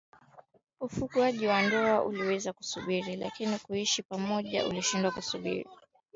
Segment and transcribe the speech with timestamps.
[0.79, 5.67] Ufungwaji wa ndoa uliweza kusubiri lakini kuishi pamoja kulishindwa kusubiri